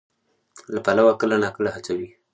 [0.73, 2.09] له پلوه کله ناکله هڅه کوي،